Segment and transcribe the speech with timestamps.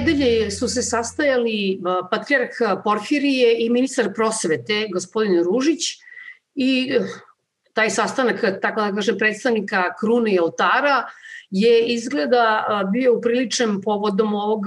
[0.00, 5.80] nedelje su se sastajali patrijarh Porfirije i ministar prosvete, gospodin Ružić,
[6.54, 7.06] i eh,
[7.72, 11.04] taj sastanak, tako da kažem, predstavnika krune i oltara,
[11.50, 14.64] je izgleda bio upriličen povodom ovog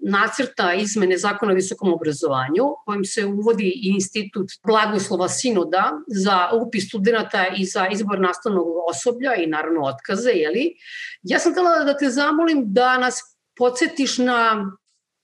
[0.00, 7.46] nacrta izmene zakona o visokom obrazovanju, kojim se uvodi institut blagoslova sinoda za upis studenta
[7.56, 10.74] i za izbor nastavnog osoblja i naravno otkaze, jeli?
[11.22, 14.70] Ja sam htela da te zamolim da nas podsjetiš na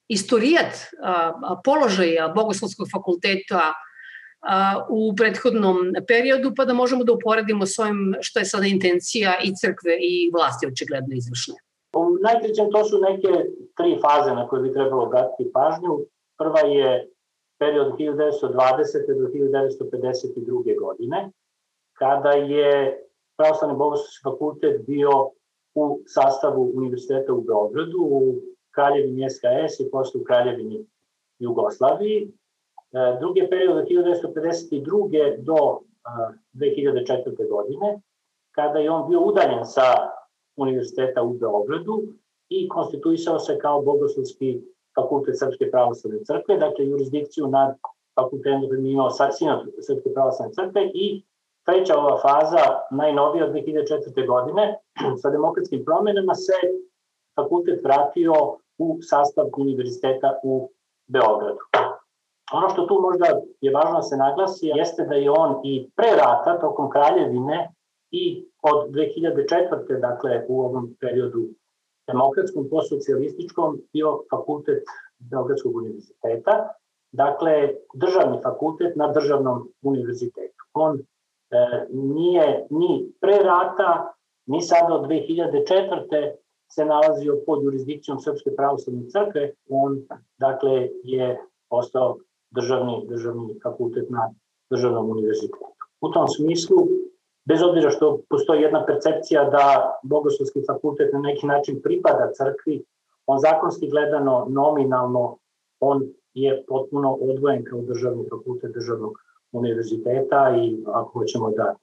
[0.08, 0.72] istorijat
[1.64, 3.72] položaja Bogoslovskog fakulteta
[4.90, 5.76] u prethodnom
[6.08, 10.30] periodu, pa da možemo da uporedimo s ovim što je sada intencija i crkve i
[10.34, 11.54] vlasti očigledno izvršne.
[11.96, 13.32] U najkrećem to su neke
[13.76, 15.92] tri faze na koje bi trebalo obratiti pažnju.
[16.38, 17.08] Prva je
[17.58, 18.52] period 1920.
[19.20, 20.80] do 1952.
[20.80, 21.30] godine,
[21.92, 23.00] kada je
[23.36, 25.30] Pravoslavni bogoslovski fakultet bio
[25.74, 28.34] u sastavu Univerziteta u Beogradu, u
[28.70, 30.86] Kraljevini SKS i posle u Kraljevini
[31.38, 32.32] Jugoslaviji.
[32.92, 35.42] E, drugi je period od 1952.
[35.42, 35.78] do
[36.54, 37.48] 2004.
[37.48, 38.00] godine,
[38.50, 39.82] kada je on bio udaljen sa
[40.56, 42.02] Univerziteta u Beogradu
[42.48, 44.60] i konstituisao se kao bogoslovski
[44.94, 47.76] fakultet Srpske pravoslavne crkve, dakle jurisdikciju nad
[48.14, 51.22] fakultetom imao Sinod Srpske pravoslavne crkve i
[51.66, 54.26] treća ova faza, najnovija od 2004.
[54.26, 54.78] godine,
[55.22, 56.52] sa demokratskim promenama se
[57.36, 58.32] fakultet vratio
[58.78, 60.70] u sastav univerziteta u
[61.06, 61.64] Beogradu.
[62.52, 63.26] Ono što tu možda
[63.60, 67.74] je važno da se naglasi jeste da je on i pre rata, tokom kraljevine
[68.10, 70.00] i od 2004.
[70.00, 71.42] dakle u ovom periodu
[72.06, 74.82] demokratskom, posocijalističkom bio fakultet
[75.18, 76.68] Beogradskog univerziteta,
[77.12, 80.64] dakle državni fakultet na državnom univerzitetu.
[80.72, 84.14] On e, nije ni pre rata,
[84.46, 86.32] ni sada od 2004.
[86.68, 90.02] se nalazio pod jurisdikcijom Srpske pravoslavne crkve, on
[90.38, 92.16] dakle je postao
[92.50, 94.34] državni, državni fakultet na
[94.70, 95.64] državnom univerzitetu.
[96.00, 96.76] U tom smislu,
[97.44, 102.84] bez obzira što postoji jedna percepcija da Bogoslovski fakultet na neki način pripada crkvi,
[103.26, 105.38] on zakonski gledano, nominalno,
[105.80, 106.02] on
[106.34, 109.12] je potpuno odvojen kao državni fakultet državnog
[109.52, 111.74] univerziteta i ako hoćemo da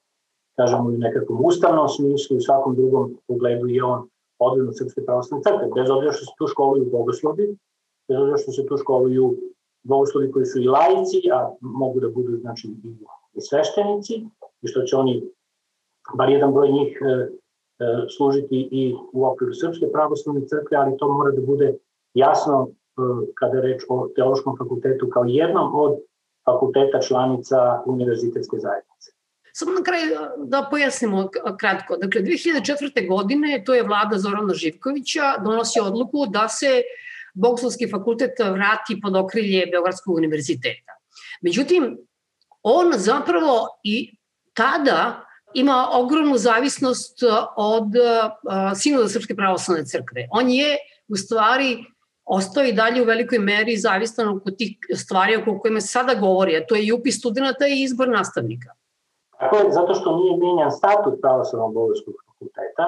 [0.61, 4.07] kažemo u nekakvom ustavnom smislu i svakom drugom pogledu je on
[4.39, 7.45] odvojen od Srpske pravoslavne crkve, bez obzira što se tu školuju bogoslovi,
[8.07, 9.25] bez obzira što se tu školuju
[9.83, 12.89] bogoslovi koji su i laici, a mogu da budu znači, i,
[13.37, 14.15] i sveštenici,
[14.61, 15.23] i što će oni,
[16.17, 17.27] bar jedan broj njih, e, e,
[18.17, 21.73] služiti i u okviru Srpske pravoslavne crkve, ali to mora da bude
[22.13, 22.71] jasno e,
[23.35, 25.97] kada je reč o teološkom fakultetu kao jednom od
[26.45, 28.90] fakulteta članica univerzitetske zajednice.
[29.53, 30.05] Samo na kraju
[30.37, 31.29] da pojasnimo
[31.59, 31.97] kratko.
[31.97, 33.07] Dakle, 2004.
[33.07, 36.81] godine to je vlada Zorana Živkovića donosi odluku da se
[37.33, 40.91] Bogoslovski fakultet vrati pod okrilje Beogradskog univerziteta.
[41.41, 41.97] Međutim,
[42.63, 44.15] on zapravo i
[44.53, 47.19] tada ima ogromnu zavisnost
[47.55, 47.87] od
[48.75, 50.27] Sinoda Srpske pravoslavne crkve.
[50.31, 51.85] On je u stvari
[52.25, 56.57] ostao i dalje u velikoj meri zavistan oko tih stvari oko kojima se sada govori,
[56.57, 58.69] a to je i upis studenta i izbor nastavnika.
[59.41, 62.85] Tako je, zato što nije menjan statut pravoslavnog bogorskog fakulteta.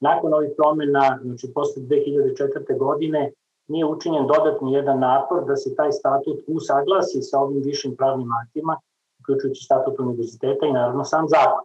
[0.00, 2.78] Nakon ovih promena, znači posle 2004.
[2.78, 3.32] godine,
[3.68, 8.76] nije učinjen dodatni jedan napor da se taj statut usaglasi sa ovim višim pravnim aktima,
[9.20, 11.64] uključujući statut univerziteta i naravno sam zakon.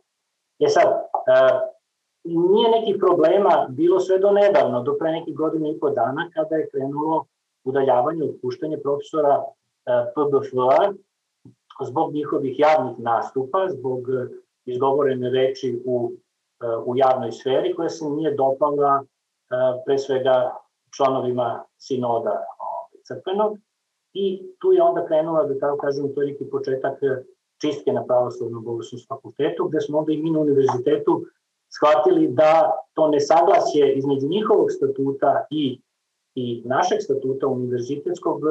[0.60, 0.98] Je sad, e,
[2.24, 6.56] nije nekih problema bilo sve do nedavno, do pre nekih godina i po dana, kada
[6.56, 7.26] je krenulo
[7.64, 9.44] udaljavanje, otpuštanje profesora e,
[10.14, 10.54] PBF
[11.86, 14.00] zbog njihovih javnih nastupa, zbog
[14.66, 16.12] izgovorene reči u,
[16.62, 19.04] e, u javnoj sferi koja se nije dopala
[19.86, 20.56] pre svega
[20.96, 23.58] članovima sinoda ovaj, crkvenog.
[24.14, 27.00] I tu je onda krenula, da tako kažem, to je neki početak
[27.62, 31.26] čistke na pravoslavnom bogoslovskom fakultetu, gde smo onda i mi na univerzitetu
[31.70, 35.82] shvatili da to nesaglasje između njihovog statuta i,
[36.36, 38.42] i našeg statuta univerzitetskog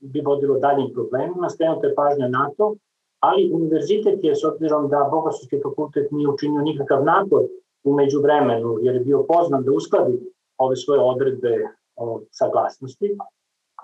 [0.00, 2.74] bi vodilo daljim problemima, skrenuta je pažnja na to,
[3.20, 7.42] ali univerzitet je, s obzirom da Bogoslovski fakultet nije učinio nikakav napor
[7.84, 10.20] umeđu vremenu, jer je bio poznan da uskladi
[10.58, 13.16] ove svoje odredbe o saglasnosti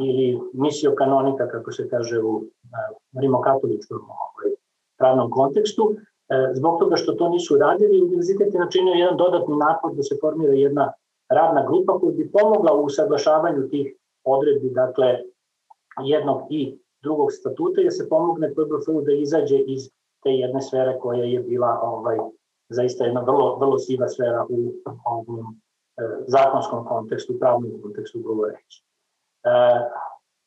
[0.00, 4.54] ili misio kanonika, kako se kaže u e, rimokatoličkom ovaj,
[4.98, 9.94] pravnom kontekstu, e, zbog toga što to nisu radili, univerzitet je načinio jedan dodatni napor
[9.94, 10.92] da se formira jedna
[11.28, 15.18] radna grupa koja bi pomogla u usaglašavanju tih odredbi, dakle,
[16.02, 19.90] jednog i drugog statuta, jer se pomogne PBF-u da izađe iz
[20.22, 22.18] te jedne sfere koja je bila ovaj,
[22.68, 24.72] zaista jedna vrlo, vrlo siva sfera u
[25.04, 25.60] ovom
[25.96, 28.84] E, zakonskom kontekstu, pravnom kontekstu govoreći.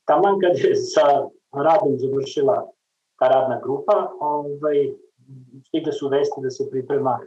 [0.08, 1.06] taman kad je sa
[1.52, 2.68] radom završila
[3.20, 4.94] ta radna grupa, ovaj,
[5.68, 7.20] stigle su vesti da se priprema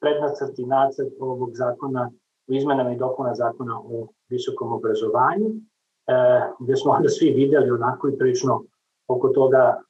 [0.00, 2.10] prednacrt i nacrt ovog zakona
[2.48, 5.48] u izmenama i dopuna zakona o visokom obrazovanju,
[6.10, 6.14] e,
[6.60, 8.62] gde smo onda svi videli onako i prilično
[9.08, 9.82] oko toga,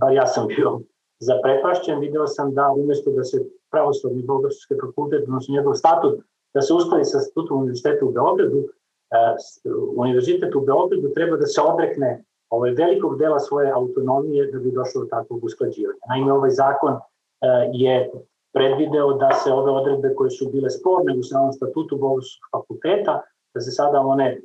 [0.00, 0.80] bar ja sam bio
[1.18, 3.38] zaprepašćen, video sam da umesto da se
[3.70, 6.20] pravoslavni bogoslovski fakultet, odnosno njegov statut,
[6.54, 9.18] da se uskladi sa statutom univerziteta u Beogradu, e,
[9.96, 15.02] univerzitet u Beogradu treba da se odrekne ovaj velikog dela svoje autonomije da bi došlo
[15.02, 15.98] do takvog usklađivanja.
[16.08, 16.98] Naime, ovaj zakon e,
[17.72, 18.10] je
[18.54, 23.22] predvideo da se ove odredbe koje su bile sporne u samom statutu Bogoslovskog fakulteta,
[23.54, 24.40] da se sada one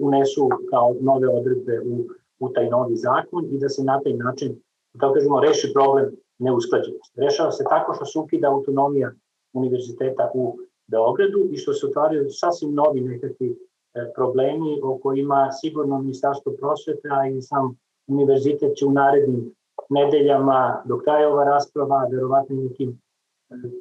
[0.00, 2.06] unesu kao nove odredbe u,
[2.38, 4.60] u taj novi zakon i da se na taj način,
[4.94, 7.20] da kažemo, reši problem neusklađenosti.
[7.20, 9.12] Rešava se tako što se ukida autonomija
[9.52, 15.98] univerziteta u Beogradu i što se otvaraju sasvim novi nekakvi e, problemi o kojima sigurno
[15.98, 17.76] Ministarstvo prosvete, a i sam
[18.06, 19.54] univerzitet će u narednim
[19.90, 23.00] nedeljama dok traje ova rasprava, verovatno nekim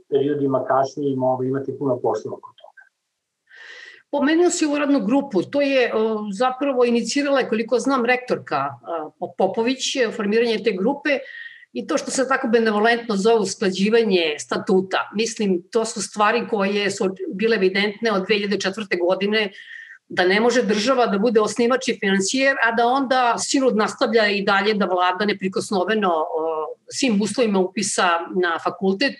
[0.09, 2.53] periodima kasnije ovo imati puno posla oko.
[4.13, 5.87] Pomenuo si ovu radnu grupu, to je
[6.37, 8.69] zapravo inicirala, koliko znam, rektorka
[9.37, 11.17] Popović, formiranje te grupe
[11.73, 15.09] i to što se tako benevolentno zove usklađivanje statuta.
[15.15, 18.99] Mislim, to su stvari koje su bile evidentne od 2004.
[19.07, 19.49] godine,
[20.09, 24.43] da ne može država da bude osnivač i financijer, a da onda sinod nastavlja i
[24.43, 26.11] dalje da vlada neprikosnoveno
[26.91, 28.07] svim uslovima upisa
[28.43, 29.15] na fakultet,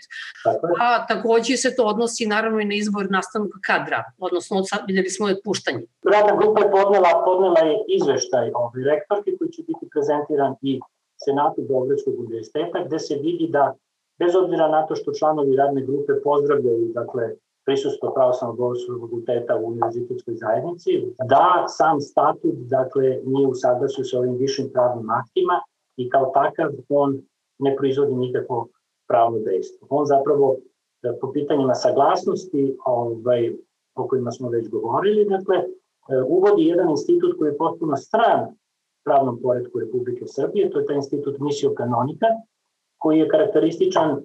[0.80, 5.28] a takođe se to odnosi naravno i na izbor nastavnog kadra, odnosno od, videli smo
[5.28, 5.86] je otpuštanje.
[6.14, 10.80] Radna grupa je podnela, podnela je izveštaj o rektorki koji će biti prezentiran i
[11.26, 13.74] Senatu Beogradskog univerziteta, gde se vidi da
[14.20, 17.24] bez obzira na to što članovi radne grupe pozdravljaju dakle,
[17.65, 20.92] prisustvo pravoslavnog bogoslovnog fakulteta u univerzitetskoj zajednici,
[21.30, 25.62] da sam statut dakle, nije u saglasu sa ovim višim pravnim aktima
[25.98, 27.21] i kao takav on
[27.60, 28.68] ne proizvodi nikakvo
[29.07, 29.88] pravno dejstvo.
[29.89, 30.57] On zapravo
[31.04, 33.54] e, po pitanjima saglasnosti ovaj,
[33.95, 35.65] o kojima smo već govorili, dakle, e,
[36.27, 38.39] uvodi jedan institut koji je potpuno stran
[39.04, 42.27] pravnom poredku Republike Srbije, to je taj institut misio kanonika,
[42.98, 44.21] koji je karakterističan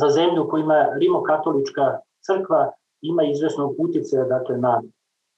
[0.00, 2.72] za zemlju koja ima rimokatolička crkva,
[3.02, 4.82] ima izvesno utice dakle, na,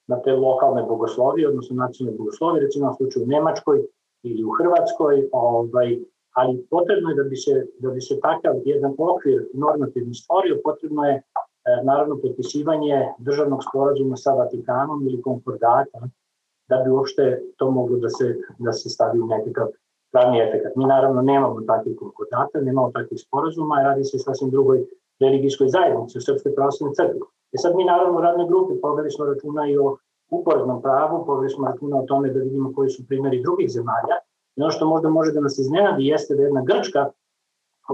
[0.07, 3.85] na te lokalne bogoslovije, odnosno nacionalne bogoslovije, recimo u slučaju u Nemačkoj
[4.23, 5.99] ili u Hrvatskoj, ovaj,
[6.33, 11.05] ali potrebno je da bi se, da bi se takav jedan okvir normativni stvorio, potrebno
[11.05, 11.21] je e,
[11.83, 15.99] naravno potpisivanje državnog sporazuma sa Vatikanom ili konkordata
[16.69, 19.67] da bi uopšte to moglo da se, da se stavi u nekakav
[20.11, 20.75] pravni efekt.
[20.75, 24.85] Mi naravno nemamo takvih konkordata, nemamo takvih sporazuma, radi se sasvim drugoj
[25.25, 27.19] religijskoj zajednici, u Srpskoj pravoslavnoj crkvi.
[27.55, 29.97] E sad mi naravno u radnoj grupi poveli smo računa i o
[30.37, 34.17] uporednom pravu, poveli smo računa o tome da vidimo koji su primjeri drugih zemalja,
[34.55, 37.09] I ono što možda može da nas iznenadi jeste da jedna Grčka,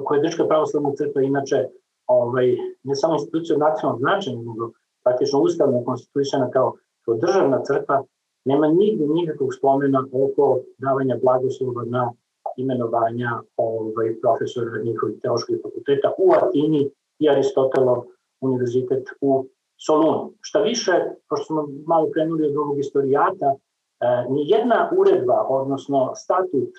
[0.05, 1.67] koja je Grčka pravoslavna crkva inače
[2.07, 4.71] ovaj, ne samo institucija od nacionalnog značaja, nego
[5.03, 6.73] praktično ustavno konstituisana kao,
[7.05, 8.03] kao državna crkva,
[8.45, 12.11] nema nigde nikakvog spomena oko davanja blagoslova na
[12.57, 18.03] imenovanja ovaj, profesora njihovih teoloških fakulteta u Atini i Aristotelov
[18.41, 19.45] univerzitet u
[19.77, 20.33] Solunu.
[20.41, 20.91] Šta više,
[21.29, 23.55] pošto smo malo krenuli od ovog istorijata,
[23.99, 26.73] E, nijedna uredba, odnosno statut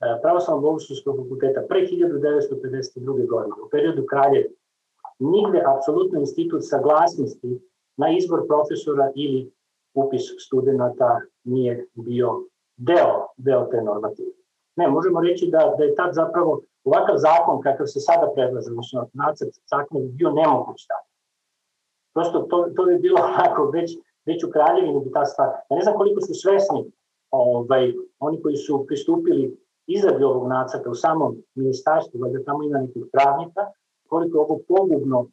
[0.00, 3.26] e, Pravoslavnog bogoslovskog fakulteta pre 1952.
[3.26, 4.50] godine, u periodu kralje,
[5.18, 7.60] nigde apsolutno institut saglasnosti
[7.96, 9.52] na izbor profesora ili
[9.94, 12.44] upis studenta nije bio
[12.76, 14.30] deo, deo te normative.
[14.76, 19.08] Ne, možemo reći da, da je tad zapravo ovakav zakon kakav se sada predlaže, odnosno
[19.12, 21.04] nacrt zakona, bio nemoguć tad.
[22.14, 23.90] Prosto to, to bi bilo onako već
[24.26, 25.48] već u kraljevini bi ta stvar.
[25.70, 26.80] Ja ne znam koliko su svesni
[27.30, 29.56] ovaj, oni koji su pristupili
[29.86, 33.62] izradi ovog nacrta u samom ministarstvu, valjda tamo ima nekih pravnika,
[34.08, 35.26] koliko je ovo pogubno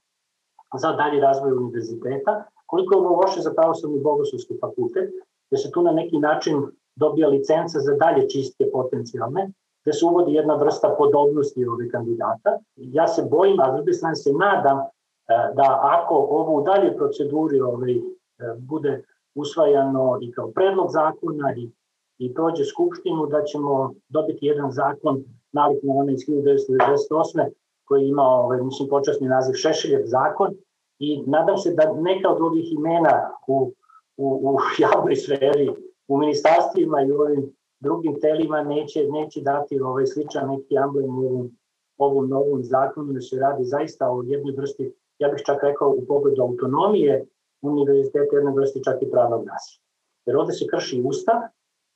[0.81, 5.09] za dalji razvoj univerziteta, koliko je ovo loše za pravoslavni bogoslovski fakultet,
[5.51, 6.55] da se tu na neki način
[6.95, 9.51] dobija licenca za dalje čistke potencijalne,
[9.87, 12.59] da se uvodi jedna vrsta podobnosti ove kandidata.
[12.75, 16.95] Ja se bojim, a s druge strane se nadam eh, da ako ovo u dalje
[16.97, 17.95] proceduri ovaj,
[18.39, 19.03] E, bude
[19.35, 21.71] usvajano i kao predlog zakona i,
[22.17, 27.49] i prođe Skupštinu, da ćemo dobiti jedan zakon nalik na onaj iz 1998.
[27.85, 30.53] koji ima, ovaj, mislim, počasni naziv Šešeljev zakon
[30.99, 33.73] i nadam se da neka od ovih imena u,
[34.17, 35.69] u, u javnoj sferi,
[36.07, 41.51] u ministarstvima i u ovim drugim telima neće, neće dati ovaj sličan neki amblem ovom,
[41.97, 46.05] ovom novom zakonu, da se radi zaista o jednoj vrsti, ja bih čak rekao u
[46.07, 47.25] pogledu autonomije
[47.61, 49.83] univerziteta jedne vrste čak i pravnog nasilja.
[50.25, 51.35] Jer ovde se krši ustav,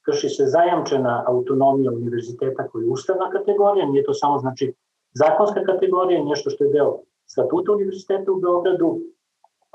[0.05, 4.73] krši se zajamčena autonomija univerziteta koji je ustavna kategorija, nije to samo znači
[5.13, 8.99] zakonska kategorija, nešto što je deo statuta univerziteta u Beogradu,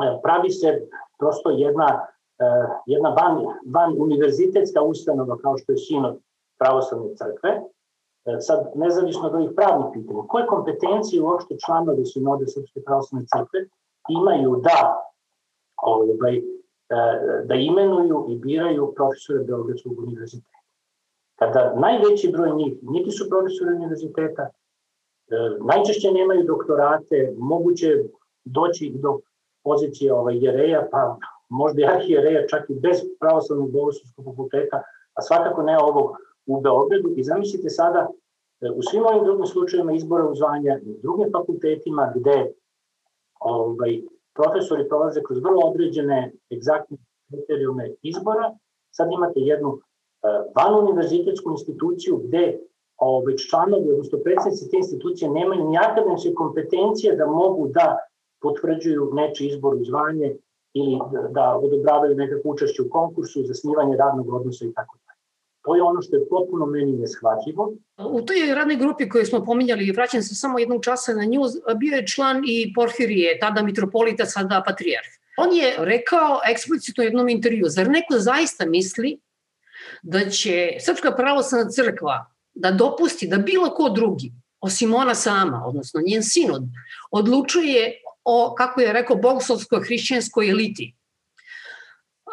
[0.02, 2.06] e, pravi se prosto jedna,
[2.86, 6.16] jedna van, van univerzitetska ustanova kao što je sinod
[6.58, 12.80] pravoslavne crkve, e, sad nezavisno od ovih pravnih pitanja, koje kompetencije uopšte članovi sinode Srpske
[12.86, 13.60] pravoslavne crkve
[14.08, 15.02] imaju da
[15.82, 16.40] ovaj,
[17.44, 20.58] da imenuju i biraju profesore Beogradskog univerziteta.
[21.38, 24.48] Kada najveći broj njih niti su profesori univerziteta,
[25.60, 28.04] najčešće nemaju doktorate, moguće
[28.44, 29.18] doći do
[29.64, 31.16] pozicije ovaj, jereja, pa
[31.48, 34.82] možda i arhijereja čak i bez pravoslavnog bogoslovskog fakulteta,
[35.14, 37.08] a svakako ne ovog u Beogradu.
[37.16, 38.08] I zamislite sada
[38.60, 42.52] e, u svim ovim drugim slučajima izbora u zvanja i drugim fakultetima gde
[43.40, 44.00] ovaj,
[44.34, 46.96] profesori prolaze kroz vrlo određene egzaktne
[47.28, 48.54] kriterijume izbora,
[48.90, 49.80] sad imate jednu uh,
[50.56, 52.58] van univerzitetsku instituciju gde
[52.96, 57.98] ovaj, članovi, odnosno predsednici te institucije nemaju ni akademske kompetencije da mogu da
[58.42, 60.36] potvrđuju neči izbor u zvanje
[60.78, 60.98] ili
[61.30, 65.20] da odobravaju nekakvo učešće u konkursu, zasnivanje radnog odnosa i tako dalje.
[65.64, 67.72] To je ono što je potpuno meni neshvatljivo.
[68.10, 71.40] U toj radnoj grupi koju smo pominjali, vraćam se samo jednog časa na nju,
[71.76, 75.08] bio je član i Porfirije, tada mitropolita, sada patrijarh.
[75.38, 79.18] On je rekao eksplicitno u jednom intervju, zar neko zaista misli
[80.02, 86.00] da će Srpska pravoslavna crkva da dopusti da bilo ko drugi, osim ona sama, odnosno
[86.06, 86.62] njen sinod,
[87.10, 90.94] odlučuje o, kako je rekao, bogoslovskoj hrišćanskoj eliti.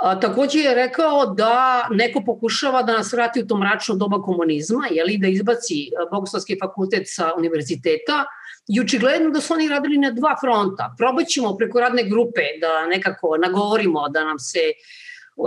[0.01, 4.87] A, takođe je rekao da neko pokušava da nas vrati u to mračno doba komunizma,
[4.91, 8.25] jeli, da izbaci Bogoslovski fakultet sa univerziteta,
[8.67, 10.93] i očigledno da su oni radili na dva fronta.
[10.97, 14.59] Probat ćemo preko radne grupe da nekako nagovorimo da nam se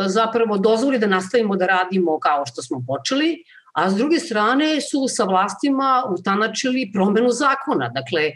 [0.06, 5.08] zapravo dozvoli da nastavimo da radimo kao što smo počeli, a s druge strane su
[5.08, 7.88] sa vlastima utanačili promenu zakona.
[7.88, 8.32] Dakle,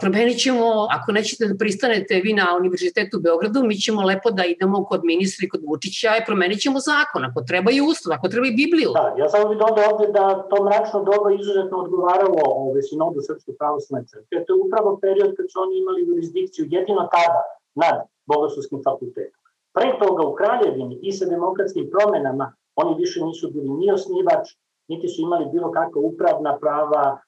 [0.00, 4.44] promenit ćemo, ako nećete da pristanete vi na Univerzitetu u Beogradu, mi ćemo lepo da
[4.44, 8.28] idemo kod ministra i kod Vučića i promenit ćemo zakon, ako treba i ustav, ako
[8.28, 8.90] treba i Bibliju.
[9.00, 13.52] Da, ja samo bih dodao ovde da to mračno doba izuzetno odgovaralo ove sinodu Srpske
[13.58, 14.44] pravoslavne crkve.
[14.44, 17.42] To je upravo period kad su oni imali jurisdikciju jedino tada
[17.82, 17.96] nad
[18.30, 19.40] Bogoslovskim fakultetom.
[19.76, 22.46] Pre toga u Kraljevini i sa demokratskim promenama
[22.82, 24.44] oni više nisu bili ni osnivač,
[24.88, 27.18] niti su imali bilo kakva upravna prava,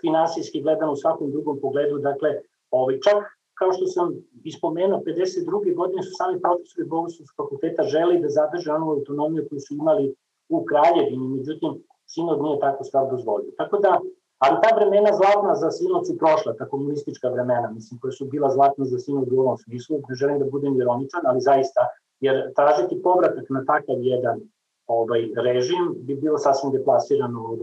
[0.00, 2.30] finansijski gledano u svakom drugom pogledu, dakle,
[2.70, 4.06] ovaj, čak kao što sam
[4.44, 5.74] ispomenuo, 52.
[5.74, 10.14] godine su sami profesori Bogoslovskog fakulteta želi da zadrže onu autonomiju koju su imali
[10.48, 11.70] u Kraljevini, međutim,
[12.06, 13.50] Sinod nije tako stvar dozvolio.
[13.56, 14.00] Tako da,
[14.38, 18.48] ali ta vremena zlatna za Sinod su prošla, ta komunistička vremena, mislim, koja su bila
[18.50, 21.80] zlatna za Sinod u ovom smislu, ne želim da budem ironičan, ali zaista,
[22.20, 24.40] jer tražiti povratak na takav jedan
[24.86, 27.60] ovaj, režim bi bilo sasvim deplasirano od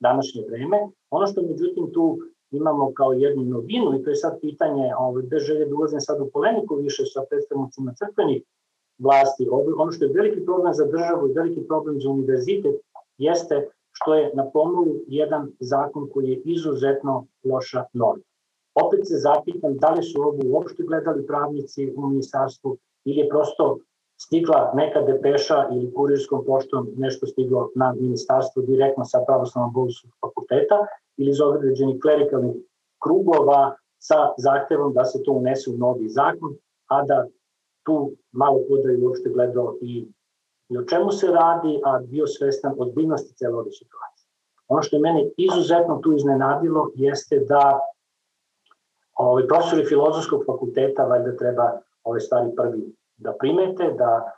[0.00, 0.78] današnje vreme.
[1.10, 2.18] Ono što međutim tu
[2.50, 6.20] imamo kao jednu novinu i to je sad pitanje, ovaj, bez želje da ulazim sad
[6.20, 8.42] u polemiku više sa predstavnicima crkvenih
[8.98, 12.76] vlasti, ono što je veliki problem za državu i veliki problem za univerzitet
[13.18, 18.22] jeste što je na pomolu jedan zakon koji je izuzetno loša norma.
[18.74, 23.78] Opet se zapitam da li su ovo uopšte gledali pravnici u ministarstvu ili je prosto
[24.20, 30.78] stigla neka depeša ili kurirskom poštom nešto stiglo na ministarstvo direktno sa pravoslavnog bogoslovog fakulteta
[31.16, 32.56] ili iz određenih klerikalnih
[33.02, 36.54] krugova sa zahtevom da se to unese u novi zakon,
[36.86, 37.26] a da
[37.86, 40.08] tu malo koda je uopšte gledao i,
[40.68, 44.28] i o čemu se radi, a bio svestan odbiljnosti cele ove situacije.
[44.68, 47.80] Ono što je mene izuzetno tu iznenadilo jeste da
[49.14, 51.72] ovaj, profesori filozofskog fakulteta valjda treba
[52.04, 54.32] ove stvari prvi da primete, da,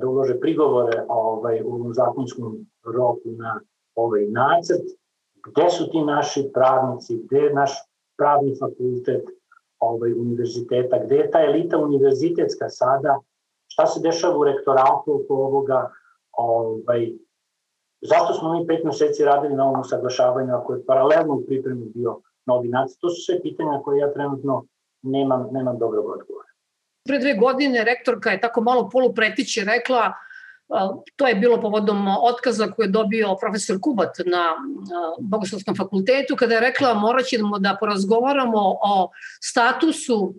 [0.00, 3.60] da ulože prigovore ovaj, u zakonskom roku na
[3.94, 4.86] ovaj nacrt,
[5.46, 7.72] gde su ti naši pravnici, gde je naš
[8.18, 9.24] pravni fakultet
[9.78, 13.18] ovaj, univerziteta, gde je ta elita univerzitetska sada,
[13.66, 15.90] šta se dešava u rektoratu oko ovoga,
[16.32, 17.12] ovaj,
[18.00, 22.20] zašto smo mi pet meseci radili na ovom usaglašavanju ako je paralelno u pripremi bio
[22.46, 24.64] novi nacrt, to su sve pitanja koje ja trenutno
[25.02, 26.49] nemam, nemam dobrog odgovora.
[27.04, 30.12] Pre dve godine rektorka je tako malo polupretiće rekla
[31.16, 34.54] to je bilo povodom otkaza koje je dobio profesor Kubat na
[35.20, 39.10] Bogoslovskom fakultetu, kada je rekla morat ćemo da porazgovaramo o
[39.42, 40.34] statusu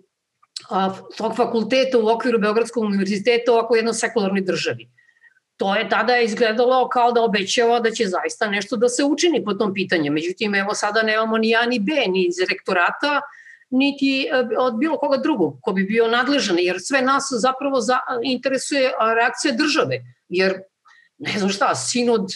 [1.18, 4.88] tog fakulteta u okviru Beogradskog univerziteta ovako jednoj sekularnoj državi.
[5.56, 9.54] To je tada izgledalo kao da obećava da će zaista nešto da se učini po
[9.54, 10.12] tom pitanju.
[10.12, 13.20] Međutim, evo sada nemamo ni A ni B, ni iz rektorata,
[13.72, 17.98] niti e, od bilo koga drugog ko bi bio nadležan, jer sve nas zapravo za,
[18.22, 20.62] interesuje reakcija države, jer
[21.18, 22.26] ne znam šta, sinod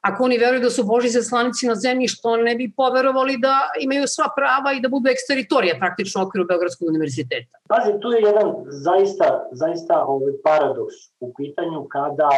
[0.00, 4.04] ako oni veruju da su Boži zaslanici na zemlji, što ne bi poverovali da imaju
[4.06, 7.58] sva prava i da budu eksteritorija praktično u okviru Beogradskog univerziteta.
[7.68, 12.28] Pazi, tu je jedan zaista, zaista ovaj paradoks u pitanju kada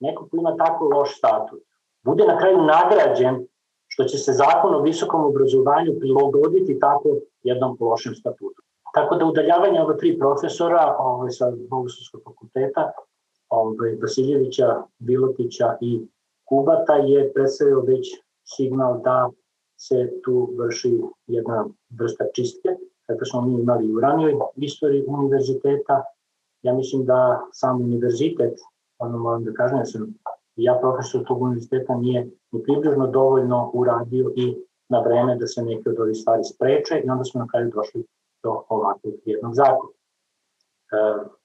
[0.00, 1.62] neko ko ima tako loš statut
[2.04, 3.46] bude na kraju nagrađen
[3.86, 7.08] što će se zakon o visokom obrazovanju prilagoditi tako
[7.44, 8.62] jednom lošem statutu.
[8.94, 12.92] Tako da udaljavanje ova tri profesora ovaj, sa Bogoslovskog fakulteta,
[13.48, 16.06] ovaj, Vasiljevića, Bilotića i
[16.44, 18.06] Kubata je predstavio već
[18.44, 19.30] signal da
[19.76, 22.68] se tu vrši jedna vrsta čistke,
[23.06, 26.02] kako smo mi imali u ranijoj istoriji univerziteta.
[26.62, 28.60] Ja mislim da sam univerzitet,
[28.98, 30.14] ono moram da kažem, ja sam
[30.56, 34.56] ja profesor tog univerziteta nije ni približno dovoljno uradio i
[34.88, 38.06] na vreme da se neke od ovih stvari spreče i onda smo na kraju došli
[38.42, 39.92] do ovakvog jednog zakona.
[39.92, 40.96] E,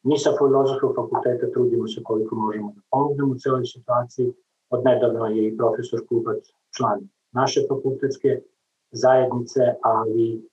[0.03, 4.33] mi sa filozofskog fakulteta trudimo se koliko možemo da pomognemo u celoj situaciji,
[4.69, 6.43] Od nedavno je i profesor Kubac
[6.77, 6.99] član
[7.31, 8.41] naše fakultetske
[8.91, 10.49] zajednice, ali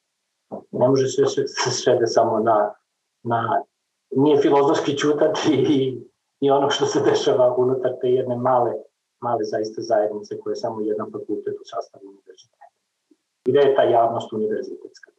[0.71, 1.45] ne može sve, sve,
[1.81, 2.75] sve da samo na,
[3.23, 3.63] na
[4.11, 6.03] nije filozofski čutati i,
[6.41, 8.73] i ono što se dešava unutar te jedne male,
[9.21, 12.56] male zaista zajednice koje je samo jedan fakultet u sastavu univerziteta.
[13.47, 15.11] Gde je ta javnost univerzitetska?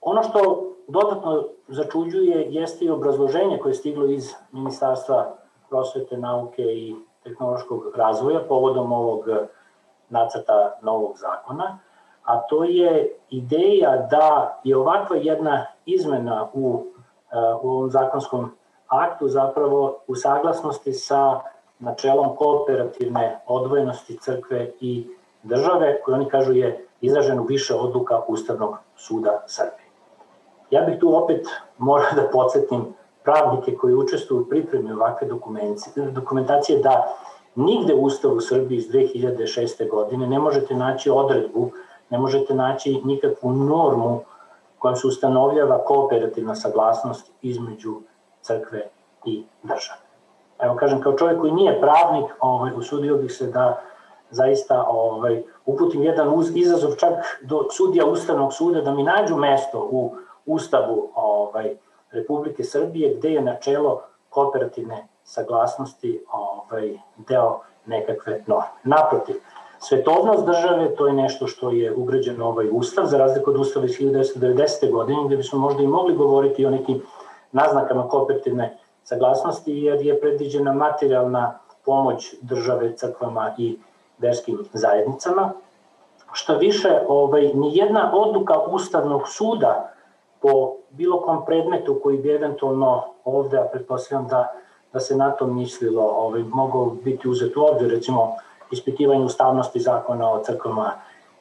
[0.00, 5.36] Ono što dodatno začuđuje jeste i obrazloženje koje je stiglo iz Ministarstva
[5.68, 9.24] prosvete, nauke i tehnološkog razvoja povodom ovog
[10.08, 11.78] nacrta novog zakona,
[12.24, 16.86] a to je ideja da je ovakva jedna izmena u,
[17.62, 18.50] u ovom zakonskom
[18.86, 21.40] aktu zapravo u saglasnosti sa
[21.78, 25.06] načelom kooperativne odvojenosti crkve i
[25.42, 29.90] države, koje oni kažu je izraženo više odluka Ustavnog suda Srbije.
[30.70, 31.46] Ja bih tu opet
[31.78, 35.28] morao da podsjetim pravnike koji učestvuju u pripremi ovakve
[35.94, 37.16] dokumentacije da
[37.54, 39.90] nigde u Ustavu Srbije iz 2006.
[39.90, 41.70] godine ne možete naći odredbu,
[42.10, 44.20] ne možete naći nikakvu normu
[44.78, 48.00] kojom se ustanovljava kooperativna saglasnost između
[48.42, 48.88] crkve
[49.24, 50.00] i države.
[50.58, 53.82] Evo kažem, kao čovjek koji nije pravnik, ovaj, usudio bih se da
[54.30, 57.12] zaista ovaj, uputim jedan uz, izazov čak
[57.42, 60.14] do sudija Ustavnog suda da mi nađu mesto u
[60.46, 61.76] Ustavu ovaj,
[62.10, 68.68] Republike Srbije gde je načelo kooperativne saglasnosti ovaj, deo nekakve norme.
[68.84, 69.36] Naprotiv,
[69.78, 73.92] svetovnost države to je nešto što je ugrađeno ovaj ustav, za razliku od ustava iz
[73.92, 74.90] 1990.
[74.90, 77.02] godine, gde bismo možda i mogli govoriti o nekim
[77.52, 83.78] naznakama kooperativne saglasnosti, jer je predviđena materijalna pomoć države, crkvama i
[84.20, 85.52] verskim zajednicama.
[86.32, 89.92] Što više, ovaj, ni jedna odluka Ustavnog suda
[90.40, 94.52] po bilo kom predmetu koji bi eventualno ovde, a pretpostavljam da,
[94.92, 98.36] da se na to mislilo, ovaj, mogao biti uzet u obzir, recimo
[98.70, 100.92] ispitivanje ustavnosti zakona o crkvama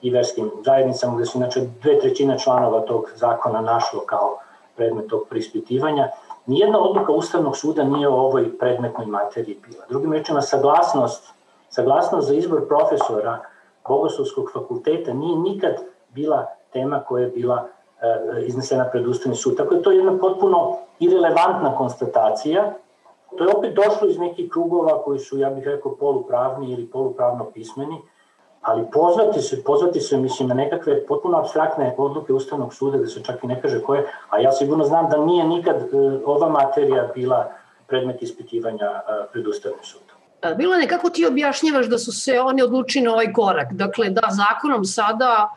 [0.01, 4.37] i verskim zajednicama, gde su inače dve trećine članova tog zakona našlo kao
[4.75, 6.07] predmet tog prispitivanja.
[6.45, 9.83] Nijedna odluka Ustavnog suda nije o ovoj predmetnoj materiji bila.
[9.89, 11.33] Drugim rečima, saglasnost,
[11.69, 13.39] saglasnost za izbor profesora
[13.87, 15.73] Bogoslovskog fakulteta nije nikad
[16.09, 17.67] bila tema koja je bila
[18.01, 19.57] E, iznesena pred Ustavni sud.
[19.57, 22.73] Tako da to je jedna potpuno irelevantna konstatacija.
[23.37, 27.45] To je opet došlo iz nekih krugova koji su, ja bih rekao, polupravni ili polupravno
[27.53, 28.01] pismeni,
[28.61, 33.23] ali pozvati se, pozvati se, mislim, na nekakve potpuno abstraktne odluke Ustavnog suda, da se
[33.23, 37.09] čak i ne kaže koje, a ja sigurno znam da nije nikad e, ova materija
[37.15, 37.51] bila
[37.87, 39.01] predmet ispitivanja e,
[39.31, 40.18] pred Ustavnim sudom.
[40.57, 43.73] Bilo je nekako ti objašnjavaš da su se oni odlučili na ovaj korak.
[43.73, 45.49] Dakle, da zakonom sada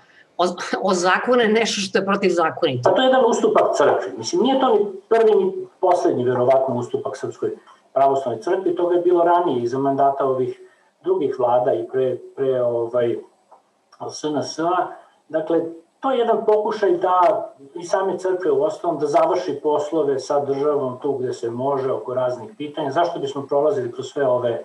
[0.82, 2.90] o, zakone nešto što je protiv zakonita.
[2.90, 4.18] Pa to je jedan ustupak crkvi.
[4.18, 7.50] Mislim, nije to ni prvi ni poslednji, verovatno, ustupak Srpskoj
[7.92, 8.76] pravoslavnoj crkvi.
[8.76, 10.60] Toga je bilo ranije iza mandata ovih
[11.04, 13.16] drugih vlada i pre, pre ovaj,
[14.10, 14.86] SNS-a.
[15.28, 15.60] Dakle,
[16.02, 20.98] to je jedan pokušaj da i same crkve u osnovom da završi poslove sa državom
[21.02, 22.90] tu gde se može oko raznih pitanja.
[22.90, 24.64] Zašto bismo prolazili kroz sve ove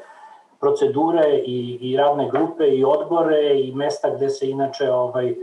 [0.60, 5.36] procedure i, i radne grupe i odbore i mesta gde se inače ovaj,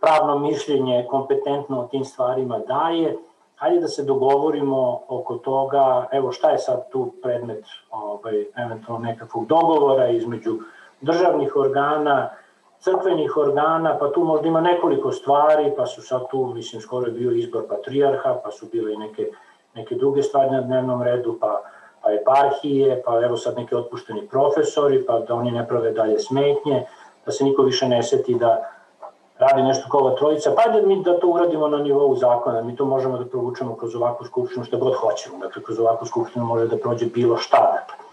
[0.00, 3.16] pravno mišljenje kompetentno o tim stvarima daje,
[3.56, 9.46] hajde da se dogovorimo oko toga, evo šta je sad tu predmet ovaj, eventualno nekakvog
[9.46, 10.58] dogovora između
[11.00, 12.30] državnih organa,
[12.80, 17.12] crkvenih organa, pa tu možda ima nekoliko stvari, pa su sad tu, mislim, skoro je
[17.12, 19.28] bio izbor patrijarha, pa su bile i neke,
[19.74, 21.62] neke druge stvari na dnevnom redu, pa,
[22.02, 26.86] pa eparhije, pa evo sad neke otpušteni profesori, pa da oni ne prave dalje smetnje,
[27.26, 28.70] da se niko više ne seti da
[29.38, 32.76] radi nešto kao ova trojica, pa da mi da to uradimo na nivou zakona, mi
[32.76, 36.66] to možemo da provučemo kroz ovakvu skupštinu što god hoćemo, dakle kroz ovakvu skupštinu može
[36.66, 38.05] da prođe bilo šta, dakle.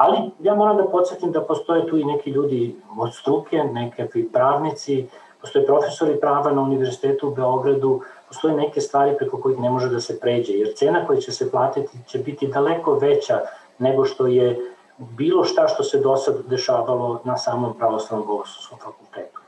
[0.00, 5.06] Ali ja moram da podsjetim da postoje tu i neki ljudi od struke, nekakvi pravnici,
[5.40, 10.00] postoje profesori prava na Univerzitetu u Beogradu, postoje neke stvari preko kojih ne može da
[10.00, 13.40] se pređe, jer cena koja će se platiti će biti daleko veća
[13.78, 14.56] nego što je
[14.98, 19.40] bilo šta što se do sad dešavalo na samom pravoslavnom bogoslovskom fakultetu.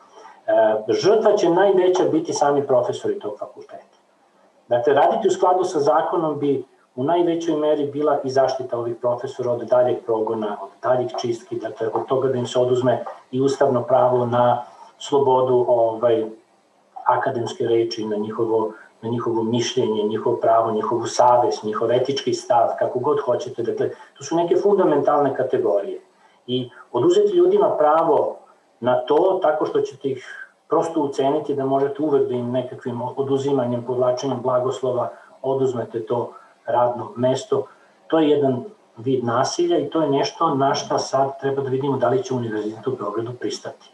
[0.46, 3.96] E, žrtva će najveća biti sami profesori tog fakulteta.
[4.68, 6.64] Dakle, raditi u skladu sa zakonom bi
[6.96, 11.88] u najvećoj meri bila i zaštita ovih profesora od daljeg progona, od daljih čistki, dakle,
[11.88, 14.64] od toga da im se oduzme i ustavno pravo na
[14.98, 16.24] slobodu ovaj,
[17.04, 22.98] akademske reči, na njihovo, na njihovo mišljenje, njihovo pravo, njihovu savest, njihov etički stav, kako
[22.98, 23.62] god hoćete.
[23.62, 26.00] Dakle, to su neke fundamentalne kategorije.
[26.46, 28.36] I oduzeti ljudima pravo
[28.80, 33.84] na to tako što ćete ih prosto uceniti da možete uvek da im nekakvim oduzimanjem,
[33.86, 35.10] podlačenjem blagoslova
[35.42, 36.32] oduzmete to
[36.66, 37.66] radno mesto.
[38.06, 38.64] To je jedan
[38.96, 42.34] vid nasilja i to je nešto na šta sad treba da vidimo da li će
[42.34, 43.90] Univerzitet u Beogradu pristati.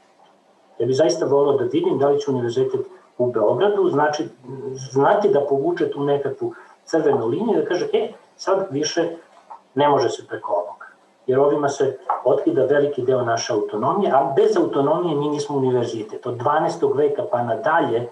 [0.78, 2.80] Ja bih zaista volao da vidim da li će Univerzitet
[3.18, 4.28] u Beogradu znači,
[4.90, 6.54] znati da povuče tu nekakvu
[6.84, 9.16] crvenu liniju da kaže, e, sad više
[9.74, 10.86] ne može se preko ovoga.
[11.26, 16.26] Jer ovima se otkida veliki deo naše autonomije, a bez autonomije mi nismo univerzitet.
[16.26, 16.96] Od 12.
[16.96, 18.08] veka pa nadalje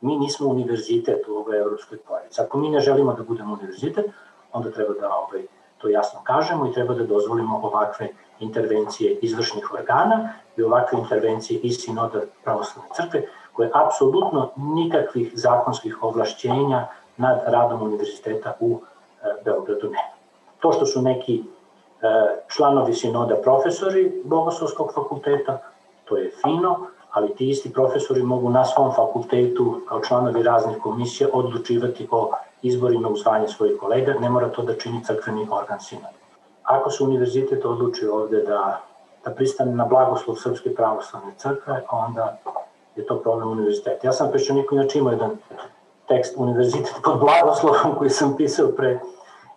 [0.00, 2.40] mi nismo univerzitet u ovoj evropskoj porodici.
[2.40, 4.06] Ako mi ne želimo da budemo univerzitet,
[4.52, 5.42] onda treba da ovaj,
[5.78, 8.08] to jasno kažemo i treba da dozvolimo ovakve
[8.40, 16.86] intervencije izvršnih organa i ovakve intervencije iz sinoda pravoslavne crkve, koje apsolutno nikakvih zakonskih ovlašćenja
[17.16, 20.14] nad radom univerziteta u e, Beogradu nema.
[20.60, 21.44] To što su neki e,
[22.48, 25.58] članovi sinoda profesori Bogoslovskog fakulteta,
[26.04, 31.28] to je fino, ali ti isti profesori mogu na svom fakultetu kao članovi raznih komisija
[31.32, 32.30] odlučivati o
[32.62, 36.18] izborima u zvanje svojih kolega, ne mora to da čini crkveni organ sinoda.
[36.62, 38.80] Ako se univerzitet odluči ovde da,
[39.24, 42.36] da pristane na blagoslov Srpske pravoslavne crkve, onda
[42.96, 44.06] je to problem univerziteta.
[44.06, 45.36] Ja sam peščanik inače imao jedan
[46.08, 48.98] tekst univerzitet pod blagoslovom koji sam pisao pre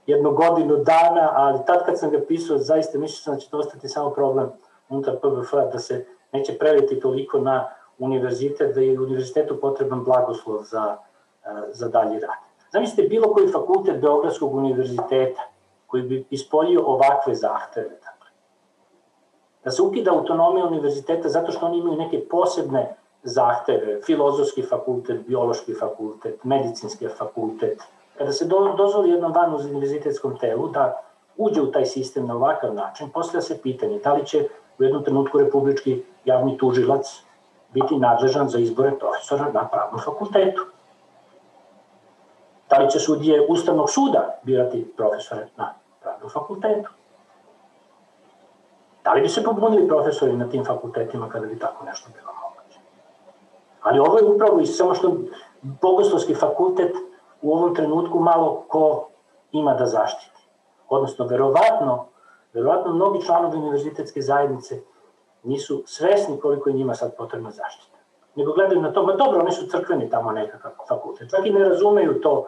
[0.07, 3.57] jednu godinu dana, ali tad kad sam ga pisao, zaista mislio sam da će to
[3.57, 4.49] ostati samo problem
[4.89, 7.67] unutar PBF, da se neće preliti toliko na
[7.99, 10.97] univerzitet, da je univerzitetu potreban blagoslov za,
[11.45, 12.41] e, za dalji rad.
[12.71, 15.41] Zamislite bilo koji fakultet Beogradskog univerziteta
[15.87, 17.89] koji bi ispoljio ovakve zahteve.
[17.89, 18.29] Dakle.
[19.63, 25.73] Da se ukida autonomija univerziteta zato što oni imaju neke posebne zahteve, filozofski fakultet, biološki
[25.73, 27.83] fakultet, medicinski fakultet.
[28.17, 31.01] Kada se do, dozvoli jednom van univerzitetskom telu da
[31.37, 34.47] uđe u taj sistem na ovakav način, postavlja se pitanje da li će
[34.79, 37.23] u jednom trenutku republički javni tužilac
[37.73, 40.61] biti nadležan za izbore profesora na pravnom fakultetu.
[42.69, 46.89] Da li će sudije Ustavnog suda birati profesore na pravnom fakultetu?
[49.03, 52.79] Da li bi se pobunili profesori na tim fakultetima kada bi tako nešto bilo moguće?
[53.81, 55.17] Ali ovo je upravo i samo što
[55.61, 56.95] Bogoslovski fakultet
[57.41, 59.07] u ovom trenutku malo ko
[59.51, 60.47] ima da zaštiti.
[60.89, 62.05] Odnosno, verovatno,
[62.53, 64.81] verovatno mnogi članovi univerzitetske zajednice
[65.43, 67.97] nisu svesni koliko je njima sad potrebna zaštita.
[68.35, 71.29] Nego gledaju na to, ma dobro, oni su crkveni tamo nekakav fakultet.
[71.29, 72.45] Čak i ne razumeju to,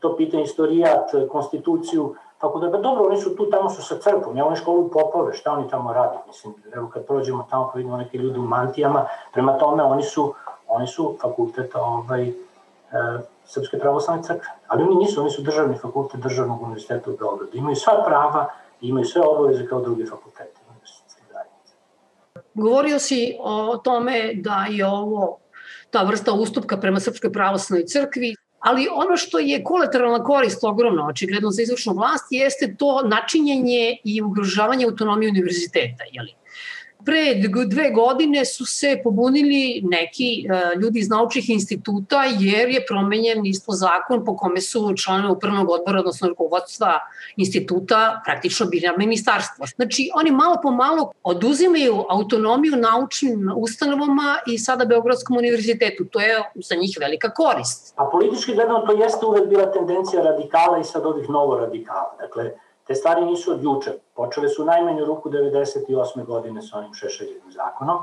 [0.00, 2.72] to pitanje istorijat, konstituciju, fakultet.
[2.72, 5.68] Pa dobro, oni su tu, tamo su sa crkvom, ja oni školu popove, šta oni
[5.68, 6.16] tamo radi?
[6.26, 10.34] Mislim, evo kad prođemo tamo, pa vidimo neke ljudi u mantijama, prema tome oni su,
[10.68, 12.32] oni su fakultet ovaj, e,
[13.46, 14.48] Srpske pravoslavne crkve.
[14.68, 17.50] Ali oni nisu, oni su državni fakultet državnog univerziteta u Beogradu.
[17.52, 18.46] Imaju sva prava,
[18.80, 20.53] imaju sve obaveze kao drugi fakulteti.
[22.54, 25.38] Govorio si o tome da je ovo
[25.90, 31.50] ta vrsta ustupka prema Srpskoj pravoslavnoj crkvi, ali ono što je kolateralna korist ogromna, očigledno
[31.50, 36.04] za izvršnu vlast, jeste to načinjenje i ugrožavanje autonomije univerziteta.
[36.12, 36.34] Jeli?
[37.04, 37.34] Pre
[37.66, 43.72] dve godine su se pobunili neki uh, ljudi iz naučnih instituta jer je promenjen isto
[43.72, 46.98] zakon po kome su članovi upravnog odbora, odnosno rukovodstva
[47.36, 49.66] instituta praktično bili na ministarstvo.
[49.76, 56.04] Znači, oni malo po malo oduzimaju autonomiju naučnim ustanovama i sada Beogradskom univerzitetu.
[56.04, 57.94] To je za njih velika korist.
[57.96, 62.16] A politički gledano to jeste uvek bila tendencija radikala i sad ovih novo radikala.
[62.20, 62.50] Dakle,
[62.86, 63.92] Te stvari nisu od juče.
[64.14, 66.24] Počele su najmanju ruku 98.
[66.24, 67.98] godine sa onim šešeljivim zakonom.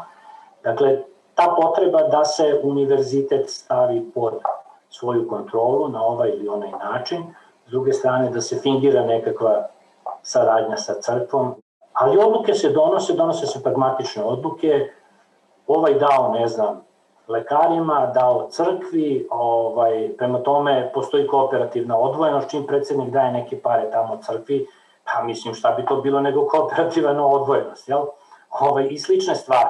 [0.63, 1.03] Dakle,
[1.35, 4.33] ta potreba da se univerzitet stavi pod
[4.89, 7.23] svoju kontrolu na ovaj ili onaj način,
[7.67, 9.67] s druge strane da se fingira nekakva
[10.21, 11.55] saradnja sa crkvom,
[11.93, 14.89] ali odluke se donose, donose se pragmatične odluke,
[15.67, 16.81] ovaj dao, ne znam,
[17.27, 24.17] lekarima, dao crkvi, ovaj, prema tome postoji kooperativna odvojenost, čim predsednik daje neke pare tamo
[24.17, 24.67] crkvi,
[25.03, 28.05] pa mislim šta bi to bilo nego kooperativna odvojenost, jel?
[28.59, 29.69] Ovaj, I slične stvari.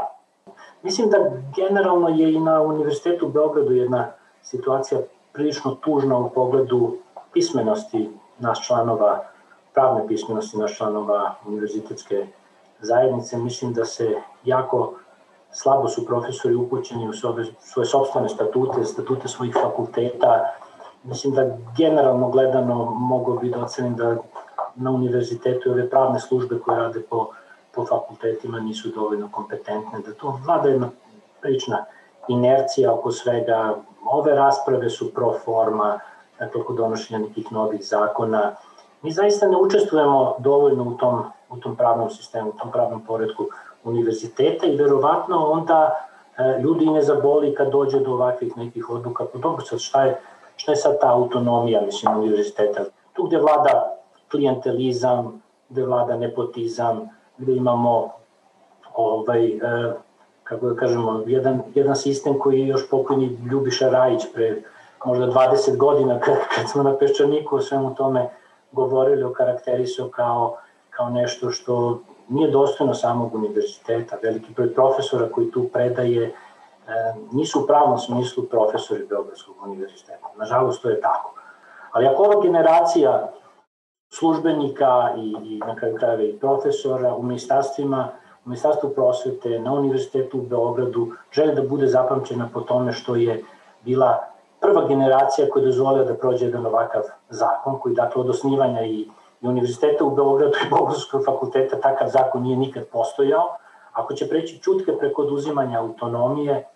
[0.83, 1.17] Mislim da
[1.55, 4.11] generalno je i na Univerzitetu u Beogradu jedna
[4.41, 5.01] situacija
[5.33, 6.97] prilično tužna u pogledu
[7.33, 8.09] pismenosti
[8.39, 9.23] naš članova,
[9.73, 12.27] pravne pismenosti naš članova univerzitetske
[12.79, 13.37] zajednice.
[13.37, 14.93] Mislim da se jako
[15.53, 20.45] slabo su profesori upućeni u svoje, svoje sobstvene statute, statute svojih fakulteta.
[21.03, 24.15] Mislim da generalno gledano mogu bi da ocenim da
[24.75, 27.27] na univerzitetu ove pravne službe koje rade po,
[27.75, 30.89] po fakultetima nisu dovoljno kompetentne, da to vlada jedna
[31.41, 31.85] prična
[32.27, 33.75] inercija oko svega.
[34.05, 35.99] Ove rasprave su pro forma,
[36.39, 38.55] dakle oko donošenja nekih novih zakona.
[39.01, 43.47] Mi zaista ne učestvujemo dovoljno u tom, u tom pravnom sistemu, u tom pravnom poredku
[43.83, 49.25] univerziteta i verovatno onda e, ljudi ne zaboli kad dođe do ovakvih nekih odluka.
[49.33, 50.19] Pa dobro, sad šta je,
[50.55, 52.83] šta je sad ta autonomija, mislim, univerziteta?
[53.13, 53.97] Tu gde vlada
[54.31, 58.09] klientelizam, gde vlada nepotizam, gde imamo
[58.95, 59.93] ovaj, e,
[60.43, 64.61] kako da kažemo, jedan, jedan sistem koji je još pokojni Ljubiša Rajić pre
[65.05, 68.29] možda 20 godina kad, kad smo na Peščaniku o svemu tome
[68.71, 70.57] govorili o karakterisu kao,
[70.91, 71.99] kao nešto što
[72.29, 74.17] nije dostojno samog univerziteta.
[74.23, 76.33] Veliki broj profesora koji tu predaje e,
[77.31, 80.27] nisu u pravnom smislu profesori Beogradskog univerziteta.
[80.37, 81.33] Nažalost, to je tako.
[81.91, 83.31] Ali ako ova generacija
[84.13, 88.09] službenika i, i na kraju krajeva i profesora u ministarstvima,
[88.45, 93.43] u ministarstvu prosvete, na univerzitetu u Beogradu, žele da bude zapamćena po tome što je
[93.81, 94.19] bila
[94.61, 99.07] prva generacija koja je dozvolila da prođe jedan ovakav zakon, koji dakle od osnivanja i,
[99.43, 103.57] i univerziteta u Beogradu i Bogorskog fakulteta takav zakon nije nikad postojao,
[103.93, 106.67] ako će preći čutke preko oduzimanja autonomije,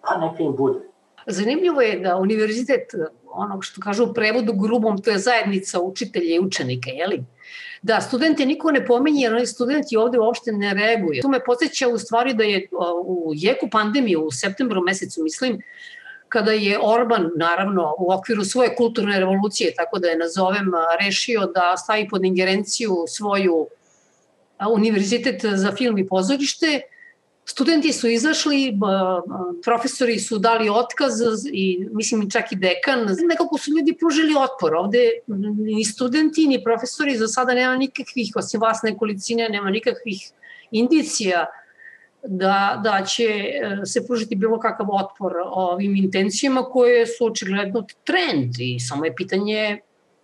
[0.00, 0.78] pa neka im bude.
[1.26, 2.94] Zanimljivo je da univerzitet,
[3.32, 7.24] onog što kažu u prevodu grubom, to je zajednica učitelja i učenika, jeli?
[7.82, 11.22] Da, studente niko ne pomenje, jer oni studenti ovde uopšte ne reaguju.
[11.22, 12.68] To me podsjeća u stvari da je
[13.04, 15.62] u jeku pandemije, u septembru mesecu, mislim,
[16.30, 21.76] kada je Orban, naravno, u okviru svoje kulturne revolucije, tako da je nazovem, rešio da
[21.76, 23.66] stavi pod ingerenciju svoju
[24.68, 26.80] univerzitet za film i pozorište,
[27.44, 28.78] studenti su izašli,
[29.64, 31.12] profesori su dali otkaz
[31.52, 34.74] i mislim čak i dekan, nekako su ljudi pružili otpor.
[34.74, 35.10] Ovde
[35.58, 40.30] ni studenti ni profesori za sada nema nikakvih, osim vas nekolicine, nema nikakvih
[40.70, 41.46] indicija
[42.22, 48.54] da, da će e, se pružiti bilo kakav otpor ovim intencijama koje su očigledno trend
[48.58, 49.80] i samo je pitanje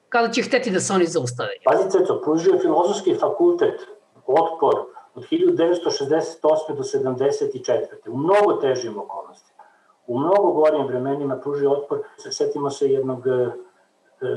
[0.08, 1.50] kada će hteti da se oni zaustave.
[1.64, 3.80] Pazi, Ceco, pružio je filozofski fakultet
[4.26, 4.74] otpor
[5.14, 6.76] od 1968.
[6.76, 8.08] do 74.
[8.08, 9.62] u mnogo težim okolnostima.
[10.06, 11.98] U mnogo gorim vremenima pružio otpor.
[12.30, 13.50] Setimo se jednog e,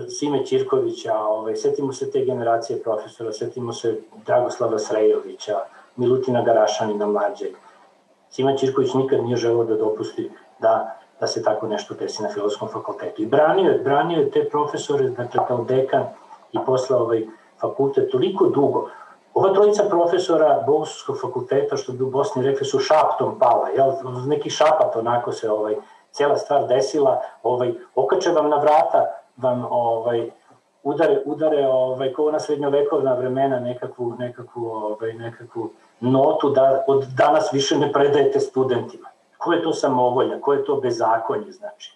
[0.10, 5.60] Sime Ćirkovića, ovaj, setimo se te generacije profesora, setimo se Dragoslava Srejovića,
[6.00, 7.56] Milutina Garašanina mlađeg.
[8.30, 12.70] Sima Ćirković nikad nije želeo da dopusti da, da se tako nešto desi na filozofskom
[12.70, 13.22] fakultetu.
[13.22, 16.04] I branio je, branio je te profesore, dakle kao dekan
[16.52, 17.26] i posle ovaj
[17.62, 18.90] fakultet toliko dugo.
[19.34, 23.92] Ova trojica profesora Bogoslovskog fakulteta, što bi u Bosni rekli, su šaptom pala, jel?
[24.28, 25.76] neki šapat onako se ovaj,
[26.12, 29.06] cela stvar desila, ovaj, okače vam na vrata,
[29.38, 30.30] vam ovaj,
[30.84, 37.54] udare, udare ovaj, kao na srednjovekovna vremena nekakvu, nekakvu, ovaj, nekakvu notu da od danas
[37.54, 39.10] više ne predajete studentima.
[39.38, 41.96] Ko je to samovolja, ko je to bezakonje, znači.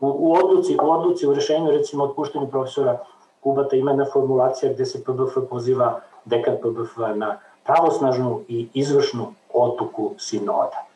[0.00, 2.98] U, u odluci, u odluci, u rešenju, recimo, otpuštenju profesora
[3.40, 10.10] Kubata ima jedna formulacija gde se PBF poziva dekan PBF na pravosnažnu i izvršnu odluku
[10.18, 10.86] sinoda.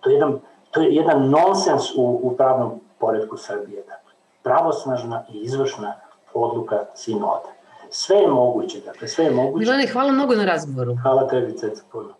[0.00, 3.82] To je jedan, to je jedan nonsens u, u pravnom poredku Srbije.
[3.82, 4.12] Dakle.
[4.42, 5.94] Pravosnažna i izvršna
[6.34, 7.52] odluka sinoda.
[7.90, 9.64] Sve je moguće, dakle, sve je moguće.
[9.64, 10.96] Milane, hvala mnogo na razgovoru.
[11.02, 12.14] Hvala tebi, Ceca, puno.